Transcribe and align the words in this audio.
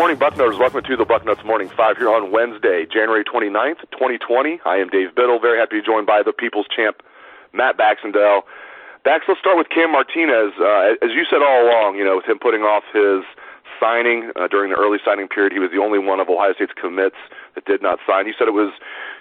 Morning, 0.00 0.16
Bucknutters. 0.16 0.58
Welcome 0.58 0.80
to 0.88 0.96
the 0.96 1.04
Bucknuts 1.04 1.44
Morning 1.44 1.68
Five 1.76 1.98
here 1.98 2.08
on 2.08 2.32
Wednesday, 2.32 2.88
January 2.88 3.20
29th, 3.22 3.84
2020. 3.92 4.56
I 4.64 4.80
am 4.80 4.88
Dave 4.88 5.12
Biddle. 5.14 5.38
Very 5.38 5.60
happy 5.60 5.76
to 5.76 5.82
be 5.82 5.86
joined 5.86 6.06
by 6.06 6.22
the 6.24 6.32
People's 6.32 6.64
Champ, 6.74 7.04
Matt 7.52 7.76
Baxendale. 7.76 8.48
Bax, 9.04 9.28
let's 9.28 9.44
start 9.44 9.60
with 9.60 9.68
Cam 9.68 9.92
Martinez. 9.92 10.56
Uh, 10.56 10.96
as 11.04 11.12
you 11.12 11.28
said 11.28 11.44
all 11.44 11.68
along, 11.68 12.00
you 12.00 12.04
know, 12.08 12.16
with 12.16 12.24
him 12.24 12.40
putting 12.40 12.64
off 12.64 12.80
his 12.96 13.28
signing 13.76 14.32
uh, 14.40 14.48
during 14.48 14.72
the 14.72 14.78
early 14.80 14.96
signing 15.04 15.28
period, 15.28 15.52
he 15.52 15.60
was 15.60 15.68
the 15.68 15.76
only 15.84 15.98
one 16.00 16.16
of 16.16 16.32
Ohio 16.32 16.56
State's 16.56 16.72
commits 16.80 17.20
that 17.52 17.68
did 17.68 17.84
not 17.84 18.00
sign. 18.08 18.24
He 18.24 18.32
said 18.32 18.48
it 18.48 18.56
was 18.56 18.72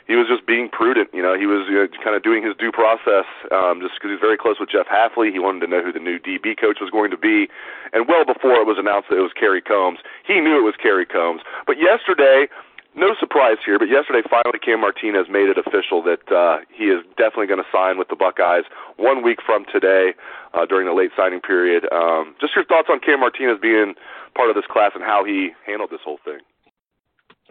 he 0.10 0.18
was 0.18 0.26
just 0.26 0.42
being 0.50 0.68
prudent. 0.74 1.14
You 1.14 1.22
know, 1.22 1.38
he 1.38 1.46
was 1.46 1.70
you 1.70 1.78
know, 1.78 1.88
kind 2.04 2.18
of 2.18 2.26
doing 2.26 2.42
his 2.42 2.58
due 2.58 2.74
process 2.74 3.30
um, 3.54 3.78
just 3.78 3.94
because 3.94 4.10
he's 4.10 4.20
very 4.20 4.42
close 4.42 4.58
with 4.60 4.74
Jeff 4.74 4.90
Hafley. 4.90 5.32
He 5.32 5.38
wanted 5.38 5.62
to 5.62 5.70
know 5.70 5.86
who 5.86 5.94
the 5.94 6.02
new 6.02 6.18
DB 6.18 6.58
coach 6.58 6.82
was 6.82 6.90
going 6.90 7.14
to 7.14 7.18
be, 7.18 7.48
and 7.94 8.10
well 8.10 8.26
before 8.26 8.58
it 8.58 8.66
was 8.66 8.82
announced 8.82 9.14
that 9.14 9.22
it 9.22 9.24
was 9.24 9.38
Kerry 9.38 9.62
Coombs, 9.62 10.00
he 10.26 10.42
knew 10.42 10.58
it 10.58 10.66
was 10.66 10.74
Kerry 10.82 11.06
Coombs. 11.06 11.46
But 11.70 11.78
yesterday, 11.78 12.50
no 12.98 13.14
surprise 13.20 13.62
here, 13.64 13.78
but 13.78 13.86
yesterday 13.88 14.26
finally 14.26 14.58
Cam 14.58 14.82
Martinez 14.82 15.30
made 15.30 15.48
it 15.48 15.62
official 15.62 16.02
that 16.02 16.26
uh, 16.34 16.66
he 16.74 16.90
is 16.90 17.06
definitely 17.14 17.46
going 17.46 17.62
to 17.62 17.70
sign 17.72 18.02
with 18.02 18.10
the 18.10 18.18
Buckeyes 18.18 18.66
one 18.98 19.22
week 19.22 19.46
from 19.46 19.64
today 19.72 20.18
uh, 20.58 20.66
during 20.66 20.90
the 20.90 20.98
late 20.98 21.12
signing 21.16 21.40
period. 21.40 21.86
Um, 21.94 22.34
just 22.42 22.58
your 22.58 22.66
thoughts 22.66 22.90
on 22.90 23.00
Cam 23.00 23.22
Martinez 23.22 23.62
being 23.62 23.94
part 24.34 24.50
of 24.50 24.56
this 24.58 24.66
class 24.66 24.92
and 24.96 25.04
how 25.04 25.24
he 25.24 25.54
handled 25.70 25.92
this 25.92 26.02
whole 26.04 26.20
thing. 26.26 26.42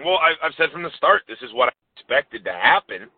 Well, 0.04 0.18
I, 0.18 0.34
I've 0.44 0.54
said 0.56 0.70
from 0.70 0.82
the 0.82 0.90
start, 0.96 1.22
this 1.26 1.38
is 1.42 1.52
what 1.52 1.68
I 1.68 1.72
expected 1.96 2.44
to 2.44 2.52
happen. 2.52 3.08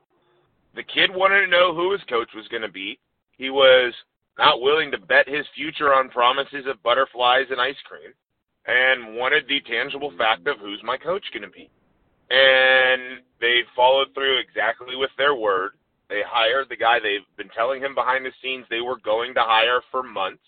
The 0.74 0.82
kid 0.82 1.10
wanted 1.12 1.42
to 1.42 1.50
know 1.50 1.74
who 1.74 1.92
his 1.92 2.02
coach 2.08 2.28
was 2.34 2.48
going 2.48 2.62
to 2.62 2.70
be. 2.70 2.98
He 3.36 3.50
was 3.50 3.92
not 4.38 4.62
willing 4.62 4.90
to 4.90 4.98
bet 4.98 5.28
his 5.28 5.44
future 5.54 5.92
on 5.92 6.08
promises 6.08 6.64
of 6.66 6.82
butterflies 6.82 7.46
and 7.50 7.60
ice 7.60 7.76
cream, 7.84 8.12
and 8.66 9.16
wanted 9.16 9.44
the 9.48 9.60
tangible 9.60 10.12
fact 10.16 10.46
of 10.46 10.58
who's 10.58 10.80
my 10.82 10.96
coach 10.96 11.24
going 11.32 11.42
to 11.42 11.50
be. 11.50 11.68
And 12.30 13.20
they 13.40 13.60
followed 13.74 14.14
through 14.14 14.38
exactly 14.38 14.96
with 14.96 15.10
their 15.18 15.34
word. 15.34 15.72
They 16.08 16.22
hired 16.26 16.68
the 16.68 16.76
guy 16.76 16.98
they've 16.98 17.26
been 17.36 17.50
telling 17.54 17.82
him 17.82 17.94
behind 17.94 18.24
the 18.24 18.32
scenes 18.42 18.66
they 18.70 18.80
were 18.80 18.98
going 19.04 19.34
to 19.34 19.42
hire 19.42 19.80
for 19.90 20.02
months. 20.02 20.42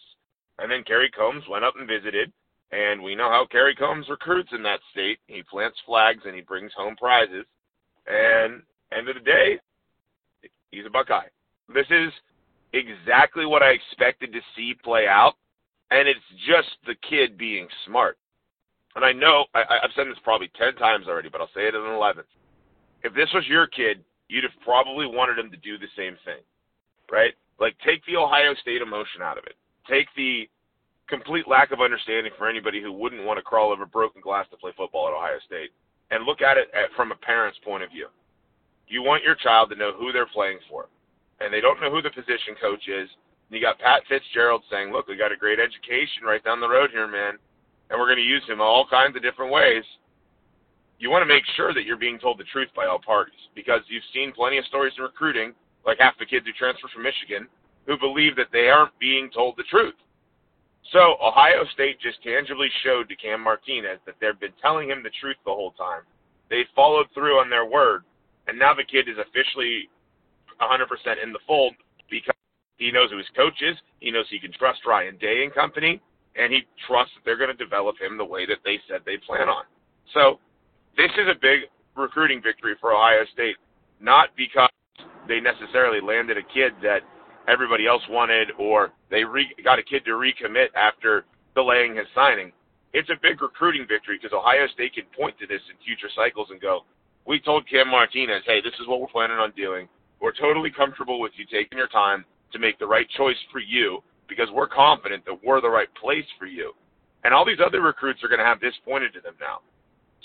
And 0.59 0.71
then 0.71 0.85
Kerry 0.85 1.11
Coombs 1.11 1.45
went 1.51 1.65
up 1.65 1.75
and 1.79 1.89
visited 1.89 2.33
and 2.73 3.03
we 3.03 3.15
know 3.15 3.29
how 3.29 3.47
Kerry 3.51 3.75
Coombs 3.75 4.07
recruits 4.09 4.51
in 4.53 4.63
that 4.63 4.81
state. 4.91 5.19
He 5.27 5.43
plants 5.43 5.79
flags 5.87 6.23
and 6.25 6.35
he 6.35 6.41
brings 6.41 6.73
home 6.77 6.97
prizes. 6.97 7.45
And 8.07 8.63
end 8.97 9.09
of 9.09 9.15
the 9.15 9.21
day, 9.21 9.59
he's 10.71 10.87
a 10.87 10.91
Buckeye. 10.91 11.29
This 11.73 11.87
is 11.91 12.13
exactly 12.73 13.47
what 13.47 13.63
I 13.63 13.71
expected 13.71 14.33
to 14.33 14.41
see 14.57 14.75
play 14.83 15.07
out, 15.07 15.35
and 15.91 16.09
it's 16.09 16.21
just 16.47 16.69
the 16.87 16.97
kid 17.09 17.39
being 17.39 17.69
smart. 17.87 18.19
And 18.97 19.05
I 19.05 19.13
know 19.13 19.47
I, 19.55 19.61
I've 19.61 19.95
said 19.95 20.07
this 20.09 20.19
probably 20.25 20.51
ten 20.59 20.75
times 20.75 21.07
already, 21.07 21.29
but 21.29 21.41
I'll 21.41 21.53
say 21.55 21.69
it 21.69 21.75
in 21.75 21.83
an 21.83 21.93
eleventh. 21.93 22.27
If 23.05 23.15
this 23.15 23.29
was 23.35 23.47
your 23.47 23.67
kid, 23.67 24.05
you'd 24.29 24.45
have 24.45 24.53
probably 24.65 25.07
wanted 25.07 25.39
him 25.39 25.51
to 25.51 25.57
do 25.59 25.79
the 25.79 25.89
same 25.97 26.17
thing, 26.25 26.43
right? 27.11 27.35
Like 27.61 27.77
take 27.85 28.05
the 28.07 28.17
Ohio 28.17 28.55
State 28.61 28.83
emotion 28.83 29.23
out 29.23 29.39
of 29.39 29.45
it. 29.45 29.57
Take 29.89 30.09
the 30.17 30.49
complete 31.13 31.47
lack 31.47 31.73
of 31.73 31.81
understanding 31.85 32.33
for 32.39 32.49
anybody 32.49 32.81
who 32.81 32.91
wouldn't 32.91 33.25
want 33.25 33.37
to 33.37 33.43
crawl 33.43 33.71
over 33.71 33.85
broken 33.85 34.23
glass 34.23 34.47
to 34.51 34.57
play 34.57 34.73
football 34.75 35.09
at 35.09 35.13
Ohio 35.13 35.37
State. 35.45 35.69
And 36.11 36.25
look 36.25 36.41
at 36.41 36.57
it 36.57 36.69
at, 36.73 36.89
from 36.97 37.13
a 37.13 37.17
parent's 37.17 37.59
point 37.61 37.83
of 37.83 37.91
view. 37.91 38.09
You 38.89 39.03
want 39.03 39.23
your 39.23 39.35
child 39.35 39.69
to 39.71 39.77
know 39.77 39.93
who 39.93 40.11
they're 40.11 40.27
playing 40.27 40.59
for, 40.69 40.89
and 41.41 41.53
they 41.53 41.61
don't 41.61 41.81
know 41.81 41.91
who 41.91 42.01
the 42.01 42.11
position 42.11 42.57
coach 42.61 42.89
is. 42.89 43.09
And 43.49 43.53
you 43.53 43.61
got 43.61 43.79
Pat 43.79 44.03
Fitzgerald 44.09 44.63
saying, 44.71 44.91
"Look, 44.93 45.07
we 45.07 45.17
got 45.17 45.33
a 45.33 45.37
great 45.37 45.61
education 45.61 46.25
right 46.25 46.43
down 46.45 46.61
the 46.61 46.69
road 46.69 46.91
here, 46.91 47.07
man, 47.07 47.37
and 47.89 48.01
we're 48.01 48.09
going 48.09 48.25
to 48.25 48.25
use 48.25 48.45
him 48.49 48.61
all 48.61 48.87
kinds 48.89 49.17
of 49.17 49.23
different 49.23 49.53
ways." 49.53 49.85
You 50.99 51.11
want 51.11 51.23
to 51.23 51.35
make 51.35 51.45
sure 51.57 51.75
that 51.75 51.85
you're 51.85 51.97
being 51.97 52.19
told 52.19 52.39
the 52.39 52.53
truth 52.53 52.69
by 52.77 52.87
all 52.87 53.01
parties 53.01 53.41
because 53.55 53.81
you've 53.89 54.05
seen 54.15 54.33
plenty 54.33 54.57
of 54.59 54.65
stories 54.67 54.93
in 54.97 55.03
recruiting, 55.03 55.53
like 55.85 55.99
half 55.99 56.19
the 56.19 56.27
kids 56.27 56.47
who 56.47 56.53
transfer 56.53 56.89
from 56.89 57.03
Michigan, 57.03 57.49
who 57.87 57.99
believe 57.99 58.37
that 58.37 58.53
they 58.53 58.69
aren't 58.69 58.97
being 58.99 59.29
told 59.31 59.57
the 59.57 59.65
truth 59.65 59.97
so 60.91 61.17
Ohio 61.23 61.65
State 61.73 62.01
just 62.01 62.23
tangibly 62.23 62.69
showed 62.83 63.09
to 63.09 63.17
Cam 63.17 63.41
Martinez 63.41 64.01
that 64.07 64.17
they've 64.21 64.39
been 64.41 64.57
telling 64.61 64.91
him 64.91 65.03
the 65.03 65.15
truth 65.21 65.37
the 65.45 65.55
whole 65.55 65.73
time. 65.73 66.03
They 66.51 66.65
followed 66.75 67.07
through 67.15 67.39
on 67.39 67.49
their 67.49 67.65
word, 67.65 68.03
and 68.49 68.59
now 68.59 68.75
the 68.75 68.85
kid 68.85 69.09
is 69.09 69.17
officially 69.17 69.89
100% 70.61 71.23
in 71.23 71.33
the 71.33 71.39
fold 71.47 71.75
because 72.11 72.35
he 72.77 72.91
knows 72.91 73.11
who 73.11 73.19
his 73.19 73.31
coach 73.37 73.63
is. 73.63 73.77
He 74.01 74.11
knows 74.11 74.27
he 74.29 74.41
can 74.41 74.53
trust 74.53 74.81
Ryan 74.85 75.17
Day 75.19 75.45
and 75.45 75.55
company, 75.55 76.03
and 76.37 76.53
he 76.53 76.63
trusts 76.87 77.15
that 77.15 77.25
they're 77.25 77.39
going 77.39 77.57
to 77.57 77.65
develop 77.65 77.97
him 78.01 78.19
the 78.19 78.25
way 78.25 78.45
that 78.47 78.59
they 78.65 78.79
said 78.89 79.01
they 79.07 79.17
plan 79.17 79.49
on. 79.49 79.65
So 80.13 80.41
this 80.97 81.11
is 81.17 81.29
a 81.31 81.39
big 81.41 81.71
recruiting 81.97 82.43
victory 82.43 82.75
for 82.81 82.93
Ohio 82.93 83.25
State, 83.33 83.57
not 84.01 84.31
because 84.37 84.71
they 85.29 85.41
necessarily 85.41 86.01
landed 86.01 86.37
a 86.37 86.43
kid 86.43 86.73
that 86.83 87.01
everybody 87.49 87.87
else 87.87 88.03
wanted, 88.11 88.49
or 88.59 88.91
they 89.13 89.23
re- 89.23 89.55
got 89.63 89.79
a 89.79 89.83
kid 89.85 90.05
to 90.07 90.13
recommit 90.13 90.73
after 90.75 91.27
delaying 91.55 91.97
his 91.97 92.07
signing. 92.15 92.51
It's 92.95 93.11
a 93.11 93.21
big 93.23 93.41
recruiting 93.41 93.87
victory 93.87 94.19
because 94.19 94.35
Ohio 94.35 94.67
State 94.73 94.95
can 94.95 95.05
point 95.17 95.39
to 95.39 95.47
this 95.47 95.61
in 95.71 95.77
future 95.85 96.09
cycles 96.17 96.49
and 96.51 96.61
go, 96.61 96.81
we 97.27 97.39
told 97.39 97.69
Cam 97.69 97.89
Martinez, 97.89 98.43
hey, 98.47 98.61
this 98.61 98.75
is 98.81 98.89
what 98.89 99.01
we're 99.01 99.13
planning 99.13 99.37
on 99.37 99.53
doing. 99.53 99.87
We're 100.21 100.33
totally 100.33 100.71
comfortable 100.71 101.21
with 101.21 101.33
you 101.37 101.45
taking 101.45 101.79
your 101.79 101.89
time 101.89 102.25
to 102.53 102.59
make 102.59 102.79
the 102.79 102.87
right 102.87 103.07
choice 103.17 103.37
for 103.53 103.61
you 103.61 104.03
because 104.29 104.49
we're 104.53 104.67
confident 104.67 105.25
that 105.27 105.39
we're 105.45 105.61
the 105.61 105.71
right 105.71 105.93
place 106.01 106.27
for 106.39 106.47
you. 106.47 106.73
And 107.25 107.33
all 107.33 107.45
these 107.45 107.63
other 107.65 107.83
recruits 107.83 108.25
are 108.25 108.29
going 108.29 108.41
to 108.41 108.45
have 108.49 108.61
this 108.61 108.75
pointed 108.85 109.13
to 109.15 109.21
them 109.21 109.35
now. 109.41 109.61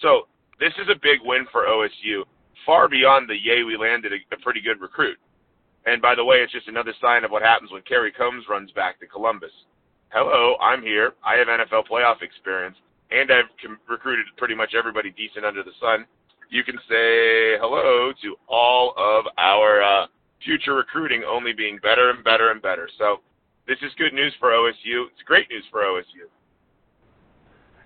So 0.02 0.28
this 0.60 0.74
is 0.82 0.88
a 0.90 1.00
big 1.04 1.20
win 1.24 1.46
for 1.52 1.68
OSU, 1.68 2.24
far 2.66 2.88
beyond 2.88 3.30
the 3.30 3.36
yay, 3.36 3.64
we 3.64 3.78
landed 3.78 4.14
a, 4.14 4.36
a 4.36 4.40
pretty 4.40 4.62
good 4.62 4.82
recruit. 4.82 5.18
And 5.88 6.02
by 6.02 6.16
the 6.16 6.26
way, 6.26 6.38
it's 6.38 6.52
just 6.52 6.68
another 6.68 6.94
sign 7.00 7.24
of 7.24 7.32
what 7.32 7.42
happens 7.42 7.72
when 7.72 7.82
Kerry 7.84 8.12
Coombs 8.12 8.44
runs 8.50 8.72
back 8.72 9.00
to 9.00 9.08
Columbus. 9.08 9.54
Hello, 10.10 10.58
I'm 10.60 10.82
here. 10.82 11.14
I 11.24 11.36
have 11.36 11.48
NFL 11.48 11.88
playoff 11.88 12.22
experience, 12.22 12.76
and 13.10 13.32
I've 13.32 13.46
com- 13.64 13.80
recruited 13.88 14.26
pretty 14.36 14.54
much 14.54 14.76
everybody 14.78 15.12
decent 15.12 15.46
under 15.46 15.64
the 15.64 15.72
sun. 15.80 16.06
You 16.50 16.66
can 16.66 16.76
say 16.90 17.56
hello 17.64 18.12
to 18.22 18.36
all 18.50 18.94
of 18.98 19.26
our 19.38 19.82
uh, 19.82 20.08
future 20.44 20.76
recruiting 20.76 21.24
only 21.24 21.54
being 21.54 21.80
better 21.82 22.10
and 22.10 22.22
better 22.22 22.52
and 22.52 22.62
better. 22.62 22.90
So 22.98 23.22
this 23.66 23.78
is 23.82 23.92
good 23.98 24.14
news 24.14 24.34
for 24.42 24.50
OSU. 24.52 25.08
It's 25.08 25.24
great 25.26 25.50
news 25.50 25.64
for 25.72 25.84
OSU. 25.84 26.28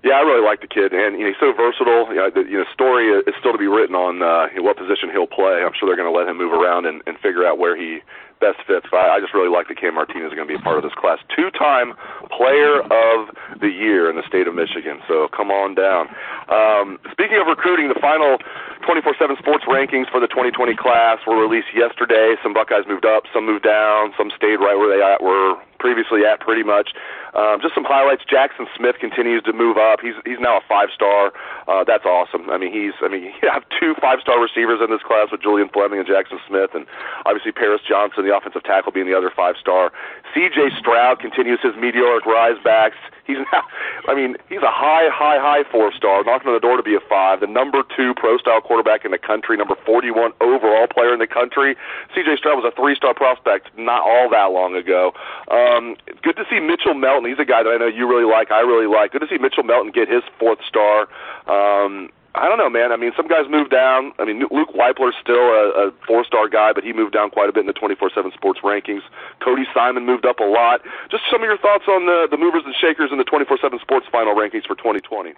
Yeah, 0.03 0.17
I 0.17 0.25
really 0.25 0.43
like 0.43 0.61
the 0.61 0.67
kid, 0.67 0.93
and 0.93 1.13
you 1.13 1.25
know, 1.25 1.29
he's 1.29 1.39
so 1.39 1.53
versatile. 1.53 2.09
You 2.09 2.25
know, 2.25 2.29
the 2.33 2.41
you 2.49 2.57
know, 2.57 2.65
story 2.73 3.13
is 3.13 3.35
still 3.37 3.51
to 3.51 3.61
be 3.61 3.69
written 3.69 3.93
on 3.93 4.25
uh, 4.25 4.49
what 4.57 4.77
position 4.77 5.13
he'll 5.13 5.29
play. 5.29 5.61
I'm 5.61 5.77
sure 5.77 5.85
they're 5.85 5.99
going 5.99 6.09
to 6.09 6.17
let 6.17 6.27
him 6.27 6.41
move 6.41 6.53
around 6.53 6.89
and, 6.89 7.05
and 7.05 7.17
figure 7.21 7.45
out 7.45 7.59
where 7.59 7.77
he 7.77 8.01
best 8.41 8.65
fits. 8.65 8.89
But 8.89 9.05
I, 9.05 9.15
I 9.15 9.19
just 9.21 9.37
really 9.37 9.53
like 9.53 9.69
that 9.69 9.77
Cam 9.77 9.95
Martinez 9.95 10.33
is 10.33 10.35
going 10.35 10.49
to 10.49 10.51
be 10.51 10.57
a 10.57 10.65
part 10.65 10.81
of 10.81 10.83
this 10.83 10.97
class. 10.97 11.21
Two-time 11.29 11.93
Player 12.33 12.81
of 12.89 13.29
the 13.61 13.69
Year 13.69 14.09
in 14.09 14.17
the 14.17 14.25
state 14.25 14.49
of 14.49 14.57
Michigan. 14.57 14.99
So 15.07 15.29
come 15.29 15.53
on 15.53 15.77
down. 15.77 16.09
Um, 16.49 16.97
speaking 17.13 17.37
of 17.37 17.45
recruiting, 17.45 17.87
the 17.87 18.01
final 18.01 18.41
24/7 18.81 19.37
Sports 19.37 19.63
rankings 19.69 20.09
for 20.09 20.19
the 20.19 20.27
2020 20.27 20.75
class 20.75 21.21
were 21.29 21.37
released 21.37 21.69
yesterday. 21.77 22.35
Some 22.41 22.53
Buckeyes 22.57 22.89
moved 22.89 23.05
up, 23.05 23.29
some 23.29 23.45
moved 23.45 23.63
down, 23.63 24.13
some 24.17 24.33
stayed 24.35 24.57
right 24.57 24.75
where 24.75 24.89
they 24.89 24.99
were 25.23 25.55
previously 25.81 26.21
at 26.25 26.39
pretty 26.39 26.61
much. 26.61 26.93
Um, 27.33 27.57
just 27.61 27.73
some 27.73 27.83
highlights. 27.83 28.21
Jackson 28.27 28.67
Smith 28.77 29.01
continues 29.01 29.41
to 29.43 29.53
move 29.53 29.77
up. 29.77 29.99
He's 29.99 30.13
he's 30.25 30.39
now 30.39 30.61
a 30.61 30.63
five 30.69 30.93
star. 30.93 31.33
Uh, 31.67 31.83
that's 31.83 32.05
awesome. 32.05 32.49
I 32.49 32.57
mean, 32.61 32.71
he's 32.71 32.93
I 33.01 33.09
mean, 33.09 33.33
you 33.41 33.49
have 33.49 33.63
two 33.79 33.95
five 33.99 34.21
star 34.21 34.37
receivers 34.37 34.79
in 34.83 34.93
this 34.93 35.01
class 35.01 35.33
with 35.33 35.41
Julian 35.41 35.69
Fleming 35.73 35.99
and 35.99 36.07
Jackson 36.07 36.39
Smith, 36.47 36.71
and 36.77 36.85
obviously 37.25 37.51
Paris 37.51 37.81
Johnson, 37.81 38.23
the 38.23 38.30
offensive 38.35 38.63
tackle, 38.63 38.91
being 38.91 39.07
the 39.07 39.17
other 39.17 39.31
five 39.35 39.55
star. 39.59 39.91
C.J. 40.33 40.71
Stroud 40.79 41.19
continues 41.19 41.59
his 41.61 41.75
meteoric 41.75 42.25
rise 42.25 42.57
Bax. 42.63 42.95
He's 43.25 43.37
now, 43.53 43.63
I 44.07 44.15
mean, 44.15 44.35
he's 44.49 44.61
a 44.61 44.71
high, 44.71 45.09
high, 45.11 45.39
high 45.39 45.63
four 45.71 45.91
star, 45.93 46.23
knocking 46.23 46.47
on 46.47 46.53
the 46.53 46.59
door 46.59 46.77
to 46.77 46.83
be 46.83 46.95
a 46.95 47.03
five. 47.07 47.39
The 47.39 47.47
number 47.47 47.83
two 47.95 48.13
pro 48.15 48.37
style 48.37 48.61
quarterback 48.61 49.05
in 49.05 49.11
the 49.11 49.17
country, 49.17 49.57
number 49.57 49.75
41 49.85 50.33
overall 50.41 50.87
player 50.87 51.13
in 51.13 51.19
the 51.19 51.27
country. 51.27 51.75
C.J. 52.15 52.37
Stroud 52.37 52.61
was 52.61 52.65
a 52.65 52.75
three 52.75 52.95
star 52.95 53.13
prospect 53.13 53.69
not 53.77 54.01
all 54.01 54.29
that 54.29 54.51
long 54.51 54.75
ago. 54.75 55.13
Um, 55.49 55.95
good 56.23 56.35
to 56.37 56.45
see 56.49 56.59
Mitchell 56.59 56.93
Melton. 56.93 57.29
He's 57.29 57.39
a 57.39 57.45
guy 57.45 57.63
that 57.63 57.69
I 57.69 57.77
know 57.77 57.87
you 57.87 58.07
really 58.07 58.29
like. 58.29 58.51
I 58.51 58.61
really 58.61 58.87
like. 58.87 59.11
Good 59.11 59.21
to 59.21 59.27
see 59.27 59.37
Mitchell 59.37 59.63
Melton 59.63 59.91
get 59.91 60.07
his 60.07 60.23
fourth 60.39 60.59
star. 60.67 61.07
Um, 61.47 62.09
I 62.33 62.47
don't 62.47 62.57
know, 62.57 62.69
man. 62.71 62.95
I 62.95 62.97
mean, 62.97 63.11
some 63.17 63.27
guys 63.27 63.43
moved 63.51 63.71
down. 63.71 64.13
I 64.15 64.23
mean, 64.23 64.39
Luke 64.51 64.71
Wypler's 64.71 65.19
still 65.19 65.51
a, 65.51 65.91
a 65.91 65.91
four-star 66.07 66.47
guy, 66.47 66.71
but 66.71 66.83
he 66.83 66.93
moved 66.93 67.11
down 67.11 67.29
quite 67.29 67.49
a 67.49 67.53
bit 67.53 67.67
in 67.67 67.67
the 67.67 67.75
24/7 67.75 68.31
Sports 68.33 68.61
rankings. 68.63 69.03
Cody 69.43 69.67
Simon 69.75 70.05
moved 70.05 70.25
up 70.25 70.39
a 70.39 70.47
lot. 70.47 70.79
Just 71.11 71.23
some 71.29 71.43
of 71.43 71.47
your 71.47 71.59
thoughts 71.59 71.83
on 71.91 72.07
the 72.07 72.31
the 72.31 72.37
movers 72.39 72.63
and 72.63 72.73
shakers 72.79 73.11
in 73.11 73.17
the 73.19 73.27
24/7 73.27 73.81
Sports 73.81 74.07
final 74.11 74.33
rankings 74.33 74.63
for 74.63 74.79
2020. 74.79 75.33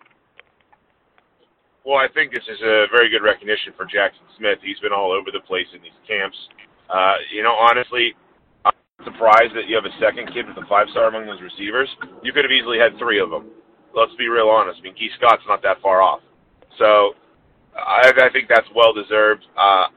Well, 1.83 1.97
I 1.97 2.07
think 2.13 2.31
this 2.31 2.45
is 2.47 2.61
a 2.61 2.85
very 2.93 3.09
good 3.09 3.23
recognition 3.25 3.73
for 3.75 3.85
Jackson 3.85 4.23
Smith. 4.37 4.59
He's 4.61 4.79
been 4.79 4.93
all 4.93 5.11
over 5.11 5.31
the 5.33 5.41
place 5.41 5.67
in 5.73 5.81
these 5.81 5.97
camps. 6.07 6.37
Uh, 6.89 7.17
you 7.33 7.43
know, 7.43 7.51
honestly, 7.51 8.13
I'm 8.63 8.77
surprised 9.03 9.51
that 9.57 9.67
you 9.67 9.75
have 9.75 9.83
a 9.83 9.95
second 9.99 10.31
kid 10.31 10.47
with 10.47 10.55
a 10.55 10.65
five-star 10.69 11.09
among 11.09 11.25
those 11.25 11.41
receivers. 11.41 11.89
You 12.21 12.31
could 12.31 12.45
have 12.45 12.55
easily 12.55 12.77
had 12.79 12.95
three 12.99 13.19
of 13.19 13.31
them. 13.31 13.51
Let's 13.93 14.15
be 14.15 14.29
real 14.29 14.47
honest. 14.47 14.79
I 14.79 14.83
mean, 14.83 14.95
Gee 14.95 15.11
Scott's 15.17 15.43
not 15.47 15.61
that 15.63 15.81
far 15.81 16.01
off. 16.01 16.21
So 16.77 17.13
I, 17.75 18.11
I 18.11 18.29
think 18.31 18.47
that's 18.49 18.67
well 18.75 18.93
deserved. 18.93 19.45
Uh, 19.57 19.87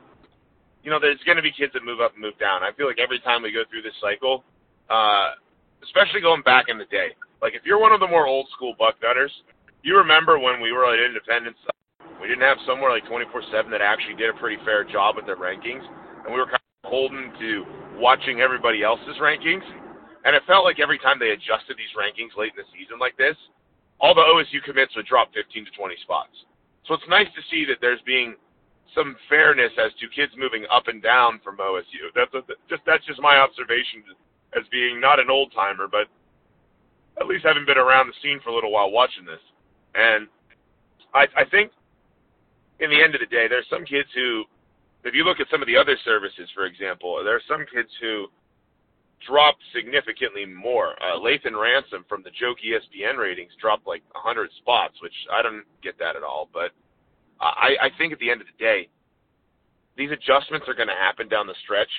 you 0.82 0.90
know, 0.90 1.00
there's 1.00 1.20
going 1.26 1.36
to 1.36 1.42
be 1.42 1.50
kids 1.50 1.72
that 1.74 1.84
move 1.84 2.00
up 2.00 2.14
and 2.14 2.22
move 2.22 2.38
down. 2.38 2.62
I 2.62 2.70
feel 2.76 2.86
like 2.86 3.02
every 3.02 3.18
time 3.20 3.42
we 3.42 3.50
go 3.50 3.66
through 3.68 3.82
this 3.82 3.96
cycle, 4.00 4.44
uh, 4.88 5.34
especially 5.82 6.20
going 6.20 6.42
back 6.42 6.66
in 6.68 6.78
the 6.78 6.86
day, 6.86 7.10
like 7.42 7.54
if 7.54 7.66
you're 7.66 7.80
one 7.80 7.92
of 7.92 8.00
the 8.00 8.06
more 8.06 8.26
old 8.26 8.46
school 8.54 8.74
buck 8.78 8.96
Bucknutters, 9.02 9.34
you 9.82 9.96
remember 9.96 10.38
when 10.38 10.60
we 10.60 10.72
were 10.72 10.86
at 10.86 10.98
Independence, 11.02 11.58
we 12.20 12.28
didn't 12.28 12.46
have 12.46 12.58
somewhere 12.66 12.90
like 12.90 13.04
24/7 13.04 13.70
that 13.70 13.82
actually 13.82 14.14
did 14.14 14.30
a 14.30 14.36
pretty 14.38 14.62
fair 14.64 14.84
job 14.84 15.16
with 15.16 15.26
their 15.26 15.36
rankings, 15.36 15.84
and 16.24 16.32
we 16.32 16.40
were 16.40 16.46
kind 16.46 16.62
of 16.84 16.90
holding 16.90 17.32
to 17.38 17.66
watching 17.98 18.40
everybody 18.40 18.82
else's 18.82 19.16
rankings. 19.20 19.66
And 20.24 20.34
it 20.34 20.42
felt 20.46 20.64
like 20.64 20.80
every 20.80 20.98
time 20.98 21.18
they 21.18 21.30
adjusted 21.30 21.78
these 21.78 21.92
rankings 21.94 22.34
late 22.36 22.50
in 22.56 22.62
the 22.62 22.68
season 22.74 22.98
like 22.98 23.16
this, 23.16 23.36
all 24.00 24.14
the 24.14 24.26
OSU 24.26 24.62
commits 24.64 24.94
would 24.96 25.06
drop 25.06 25.30
15 25.34 25.66
to 25.66 25.70
20 25.70 25.94
spots. 26.02 26.34
So 26.86 26.94
it's 26.94 27.08
nice 27.08 27.26
to 27.34 27.42
see 27.50 27.64
that 27.66 27.78
there's 27.80 28.00
being 28.06 28.34
some 28.94 29.16
fairness 29.28 29.72
as 29.78 29.92
to 30.00 30.08
kids 30.08 30.32
moving 30.38 30.64
up 30.70 30.88
and 30.88 31.02
down 31.02 31.40
from 31.42 31.58
OSU. 31.58 32.14
That's 32.14 32.32
a, 32.34 32.42
just 32.68 32.82
that's 32.86 33.04
just 33.04 33.20
my 33.20 33.36
observation 33.36 34.02
as 34.56 34.64
being 34.70 35.00
not 35.00 35.18
an 35.18 35.28
old 35.30 35.52
timer, 35.52 35.88
but 35.90 36.06
at 37.20 37.26
least 37.26 37.44
having 37.44 37.66
been 37.66 37.78
around 37.78 38.08
the 38.08 38.14
scene 38.22 38.40
for 38.42 38.50
a 38.50 38.54
little 38.54 38.70
while 38.70 38.90
watching 38.90 39.24
this. 39.24 39.42
And 39.94 40.28
I, 41.14 41.26
I 41.36 41.44
think 41.44 41.72
in 42.80 42.90
the 42.90 43.02
end 43.02 43.14
of 43.14 43.20
the 43.20 43.26
day, 43.26 43.48
there's 43.48 43.66
some 43.68 43.84
kids 43.84 44.08
who, 44.14 44.44
if 45.04 45.14
you 45.14 45.24
look 45.24 45.40
at 45.40 45.46
some 45.50 45.62
of 45.62 45.66
the 45.66 45.76
other 45.76 45.96
services, 46.04 46.48
for 46.54 46.66
example, 46.66 47.20
there 47.24 47.34
are 47.34 47.48
some 47.48 47.64
kids 47.72 47.88
who 48.00 48.26
dropped 49.24 49.62
significantly 49.74 50.44
more. 50.44 50.92
Uh, 51.02 51.18
Lathan 51.18 51.58
Ransom 51.58 52.04
from 52.08 52.22
the 52.22 52.30
Joke 52.30 52.58
ESPN 52.60 53.16
ratings 53.16 53.52
dropped 53.60 53.86
like 53.86 54.02
100 54.12 54.50
spots, 54.58 54.94
which 55.00 55.14
I 55.32 55.42
don't 55.42 55.64
get 55.82 55.98
that 55.98 56.16
at 56.16 56.22
all. 56.22 56.48
But 56.52 56.72
I, 57.40 57.76
I 57.80 57.88
think 57.98 58.12
at 58.12 58.18
the 58.18 58.30
end 58.30 58.40
of 58.40 58.46
the 58.46 58.62
day, 58.62 58.88
these 59.96 60.10
adjustments 60.10 60.66
are 60.68 60.74
going 60.74 60.88
to 60.88 60.94
happen 60.94 61.28
down 61.28 61.46
the 61.46 61.54
stretch. 61.64 61.90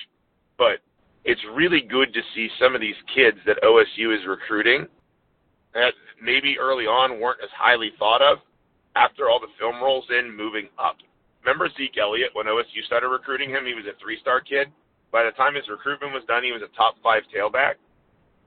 But 0.58 0.80
it's 1.26 1.42
really 1.54 1.82
good 1.82 2.14
to 2.14 2.22
see 2.36 2.50
some 2.60 2.76
of 2.76 2.82
these 2.82 2.96
kids 3.14 3.38
that 3.46 3.58
OSU 3.64 4.16
is 4.16 4.26
recruiting 4.28 4.88
that 5.74 5.94
maybe 6.22 6.58
early 6.60 6.86
on 6.86 7.20
weren't 7.20 7.42
as 7.44 7.50
highly 7.56 7.92
thought 8.00 8.22
of 8.22 8.40
after 8.96 9.30
all 9.30 9.40
the 9.40 9.52
film 9.60 9.82
rolls 9.82 10.06
in 10.10 10.36
moving 10.36 10.70
up. 10.80 10.98
Remember 11.44 11.70
Zeke 11.78 11.98
Elliott 12.02 12.32
when 12.34 12.48
OSU 12.48 12.84
started 12.86 13.10
recruiting 13.10 13.50
him? 13.50 13.66
He 13.66 13.74
was 13.74 13.86
a 13.86 13.98
three 14.02 14.18
star 14.20 14.42
kid. 14.42 14.68
By 15.12 15.24
the 15.24 15.32
time 15.32 15.56
his 15.56 15.68
recruitment 15.70 16.14
was 16.14 16.24
done, 16.28 16.44
he 16.44 16.52
was 16.52 16.62
a 16.62 16.72
top 16.76 16.96
five 17.02 17.24
tailback. 17.34 17.80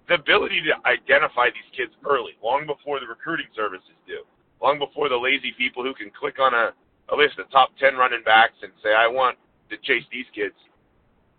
The 0.08 0.14
ability 0.14 0.62
to 0.66 0.74
identify 0.88 1.48
these 1.48 1.70
kids 1.76 1.92
early, 2.04 2.34
long 2.42 2.66
before 2.66 3.00
the 3.00 3.06
recruiting 3.06 3.46
services 3.54 3.96
do, 4.06 4.26
long 4.60 4.78
before 4.78 5.08
the 5.08 5.16
lazy 5.16 5.52
people 5.56 5.82
who 5.82 5.94
can 5.94 6.10
click 6.10 6.38
on 6.38 6.52
a, 6.52 6.74
a 7.08 7.14
list 7.16 7.38
of 7.38 7.50
top 7.50 7.70
10 7.78 7.94
running 7.94 8.22
backs 8.24 8.58
and 8.62 8.72
say, 8.82 8.92
I 8.92 9.06
want 9.06 9.38
to 9.70 9.76
chase 9.78 10.04
these 10.10 10.26
kids. 10.34 10.54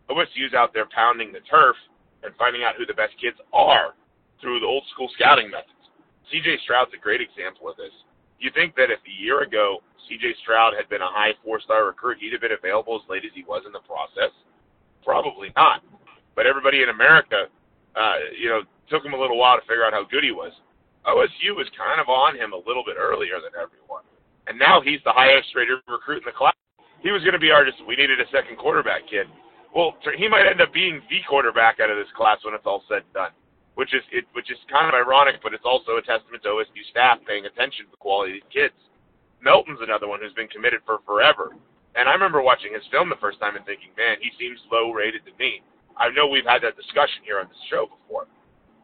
OSU's 0.10 0.54
out 0.56 0.74
there 0.74 0.88
pounding 0.92 1.32
the 1.32 1.44
turf 1.48 1.76
and 2.24 2.34
finding 2.36 2.64
out 2.64 2.76
who 2.76 2.86
the 2.86 2.96
best 2.96 3.14
kids 3.20 3.38
are 3.54 3.94
through 4.40 4.60
the 4.60 4.66
old 4.66 4.84
school 4.92 5.10
scouting 5.16 5.50
methods. 5.50 5.82
CJ 6.32 6.64
Stroud's 6.64 6.92
a 6.96 7.00
great 7.00 7.22
example 7.22 7.70
of 7.70 7.78
this. 7.78 7.94
You 8.40 8.50
think 8.56 8.76
that 8.76 8.90
if 8.90 9.00
a 9.06 9.22
year 9.22 9.44
ago 9.44 9.84
CJ 10.10 10.40
Stroud 10.42 10.74
had 10.76 10.90
been 10.90 11.02
a 11.02 11.12
high 11.12 11.34
four 11.44 11.62
star 11.62 11.86
recruit, 11.86 12.18
he'd 12.20 12.34
have 12.34 12.42
been 12.42 12.58
available 12.58 13.00
as 13.02 13.10
late 13.10 13.24
as 13.26 13.32
he 13.36 13.44
was 13.44 13.64
in 13.66 13.72
the 13.72 13.86
process? 13.86 14.34
Everybody 16.52 16.84
in 16.84 16.92
America, 16.92 17.48
uh, 17.96 18.18
you 18.36 18.52
know, 18.52 18.68
took 18.92 19.08
him 19.08 19.16
a 19.16 19.20
little 19.20 19.40
while 19.40 19.56
to 19.56 19.64
figure 19.64 19.88
out 19.88 19.96
how 19.96 20.04
good 20.04 20.28
he 20.28 20.36
was. 20.36 20.52
OSU 21.08 21.56
was 21.56 21.72
kind 21.80 22.04
of 22.04 22.12
on 22.12 22.36
him 22.36 22.52
a 22.52 22.60
little 22.68 22.84
bit 22.84 23.00
earlier 23.00 23.40
than 23.40 23.56
everyone. 23.56 24.04
And 24.52 24.60
now 24.60 24.84
he's 24.84 25.00
the 25.08 25.16
highest 25.16 25.56
rated 25.56 25.80
recruit 25.88 26.28
in 26.28 26.28
the 26.28 26.36
class. 26.36 26.54
He 27.00 27.16
was 27.16 27.24
going 27.24 27.40
to 27.40 27.42
be 27.42 27.56
our 27.56 27.64
just, 27.64 27.80
we 27.88 27.96
needed 27.96 28.20
a 28.20 28.28
second 28.36 28.60
quarterback 28.60 29.08
kid. 29.08 29.32
Well, 29.72 29.96
he 30.20 30.28
might 30.28 30.46
end 30.46 30.60
up 30.60 30.76
being 30.76 31.00
the 31.08 31.24
quarterback 31.24 31.80
out 31.80 31.90
of 31.90 31.96
this 31.96 32.12
class 32.14 32.44
when 32.44 32.54
it's 32.54 32.68
all 32.68 32.84
said 32.92 33.08
and 33.08 33.16
done, 33.16 33.34
which 33.80 33.96
is 33.96 34.04
it, 34.12 34.28
which 34.36 34.52
is 34.52 34.60
kind 34.68 34.92
of 34.92 34.94
ironic, 34.94 35.40
but 35.40 35.56
it's 35.56 35.66
also 35.66 35.96
a 35.96 36.04
testament 36.04 36.44
to 36.44 36.52
OSU 36.52 36.84
staff 36.92 37.24
paying 37.24 37.48
attention 37.48 37.88
to 37.88 37.92
the 37.96 38.04
quality 38.04 38.44
of 38.44 38.46
kids. 38.52 38.76
Melton's 39.40 39.80
another 39.82 40.12
one 40.12 40.20
who's 40.20 40.36
been 40.36 40.52
committed 40.52 40.84
for 40.86 41.00
forever. 41.08 41.56
And 41.96 42.06
I 42.08 42.14
remember 42.14 42.44
watching 42.44 42.76
his 42.76 42.86
film 42.92 43.10
the 43.10 43.20
first 43.24 43.40
time 43.40 43.56
and 43.56 43.66
thinking, 43.66 43.96
man, 43.98 44.20
he 44.22 44.30
seems 44.38 44.60
low 44.70 44.92
rated 44.92 45.26
to 45.26 45.34
me. 45.40 45.64
I 46.02 46.10
know 46.10 46.26
we've 46.26 46.50
had 46.50 46.66
that 46.66 46.74
discussion 46.74 47.22
here 47.22 47.38
on 47.38 47.46
this 47.46 47.62
show 47.70 47.86
before. 47.86 48.26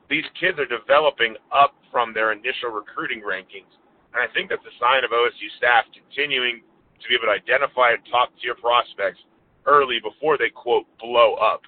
These 0.10 0.30
kids 0.40 0.62
are 0.62 0.70
developing 0.70 1.36
up 1.50 1.74
from 1.90 2.14
their 2.14 2.32
initial 2.32 2.70
recruiting 2.70 3.26
rankings. 3.26 3.74
And 4.14 4.22
I 4.22 4.30
think 4.32 4.54
that's 4.54 4.64
a 4.64 4.76
sign 4.78 5.04
of 5.04 5.10
OSU 5.10 5.50
staff 5.58 5.90
continuing 5.90 6.62
to 6.62 7.06
be 7.10 7.18
able 7.18 7.34
to 7.34 7.36
identify 7.36 7.98
top 8.06 8.30
tier 8.38 8.56
prospects 8.56 9.20
early 9.66 10.00
before 10.00 10.38
they, 10.38 10.54
quote, 10.54 10.86
blow 11.02 11.34
up. 11.42 11.66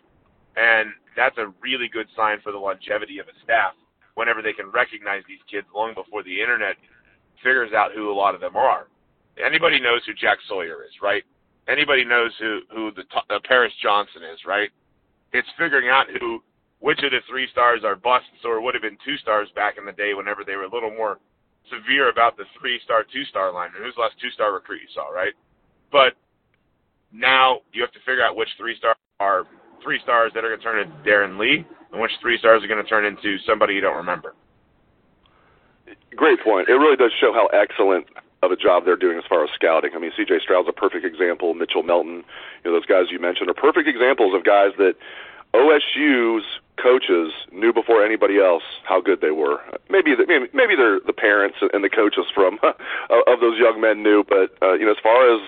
And 0.56 0.94
that's 1.18 1.38
a 1.42 1.52
really 1.60 1.90
good 1.90 2.08
sign 2.16 2.40
for 2.46 2.54
the 2.54 2.62
longevity 2.62 3.18
of 3.18 3.28
a 3.28 3.36
staff 3.44 3.74
whenever 4.16 4.42
they 4.42 4.54
can 4.54 4.70
recognize 4.72 5.26
these 5.28 5.44
kids 5.50 5.68
long 5.74 5.98
before 5.98 6.24
the 6.24 6.40
internet 6.40 6.78
figures 7.44 7.74
out 7.74 7.92
who 7.92 8.12
a 8.12 8.16
lot 8.16 8.36
of 8.36 8.42
them 8.42 8.56
are 8.56 8.88
anybody 9.44 9.80
knows 9.80 10.02
who 10.06 10.14
Jack 10.14 10.38
Sawyer 10.48 10.84
is, 10.84 10.94
right? 11.02 11.24
Anybody 11.68 12.04
knows 12.04 12.32
who 12.40 12.62
who 12.74 12.92
the 12.92 13.04
uh, 13.30 13.40
Paris 13.44 13.74
Johnson 13.82 14.24
is, 14.24 14.40
right? 14.46 14.70
It's 15.34 15.48
figuring 15.58 15.90
out 15.90 16.08
who 16.20 16.42
which 16.80 17.00
of 17.04 17.12
the 17.12 17.20
three 17.30 17.48
stars 17.52 17.82
are 17.84 17.96
busts 17.96 18.40
or 18.46 18.62
would 18.62 18.74
have 18.74 18.82
been 18.82 18.98
two 19.04 19.18
stars 19.18 19.50
back 19.54 19.78
in 19.78 19.86
the 19.86 19.92
day 19.92 20.14
whenever 20.14 20.44
they 20.46 20.56
were 20.56 20.64
a 20.64 20.74
little 20.74 20.92
more 20.92 21.20
severe 21.70 22.10
about 22.10 22.38
the 22.38 22.46
three 22.60 22.80
star, 22.84 23.04
two 23.04 23.26
star 23.26 23.52
line. 23.52 23.72
And 23.76 23.84
who's 23.84 23.96
the 23.96 24.02
last 24.02 24.16
two 24.22 24.32
star 24.32 24.54
recruit 24.54 24.82
you 24.82 24.88
saw, 24.94 25.10
right? 25.10 25.34
But 25.92 26.16
now 27.12 27.60
you 27.74 27.82
have 27.82 27.92
to 27.92 28.00
figure 28.00 28.24
out 28.24 28.36
which 28.36 28.50
three 28.58 28.78
stars 28.78 28.96
are 29.20 29.44
three 29.84 30.00
stars 30.04 30.32
that 30.34 30.44
are 30.44 30.50
going 30.50 30.60
to 30.60 30.64
turn 30.64 30.80
into 30.80 30.96
Darron 31.04 31.38
Lee 31.38 31.66
and 31.92 32.02
which 32.02 32.12
three 32.22 32.38
stars 32.38 32.64
are 32.64 32.68
going 32.68 32.82
to 32.82 32.90
turn 32.90 33.06
into 33.06 33.38
somebody 33.46 33.74
you 33.74 33.82
don't 33.82 33.98
remember. 33.98 34.36
Great 36.16 36.40
point. 36.44 36.70
It 36.70 36.74
really 36.74 36.96
does 36.96 37.12
show 37.20 37.34
how 37.34 37.48
excellent 37.48 38.06
of 38.42 38.52
a 38.52 38.56
job 38.56 38.86
they're 38.86 38.96
doing 38.96 39.18
as 39.18 39.26
far 39.28 39.44
as 39.44 39.50
scouting. 39.54 39.92
I 39.96 40.00
mean, 40.00 40.12
C.J. 40.16 40.40
Stroud's 40.42 40.70
a 40.70 40.74
perfect 40.74 41.06
example. 41.06 41.54
Mitchell 41.54 41.84
Melton, 41.84 42.24
you 42.64 42.72
know, 42.72 42.72
those 42.72 42.86
guys 42.86 43.12
you 43.12 43.20
mentioned 43.20 43.50
are 43.50 43.54
perfect 43.54 43.88
examples 43.88 44.34
of 44.34 44.44
guys 44.44 44.72
that 44.78 44.96
OSU's 45.54 46.46
coaches 46.78 47.34
knew 47.52 47.74
before 47.74 48.06
anybody 48.06 48.40
else 48.40 48.64
how 48.84 49.02
good 49.02 49.22
they 49.22 49.32
were. 49.32 49.60
Maybe 49.90 50.16
the, 50.16 50.26
maybe 50.54 50.76
they're 50.76 51.00
the 51.06 51.14
parents 51.14 51.58
and 51.74 51.84
the 51.84 51.90
coaches 51.90 52.26
from 52.34 52.60
of 52.64 53.40
those 53.42 53.60
young 53.60 53.82
men 53.82 54.04
knew, 54.04 54.24
but 54.24 54.56
uh, 54.62 54.74
you 54.74 54.86
know, 54.86 54.92
as 54.92 55.02
far 55.04 55.34
as 55.34 55.42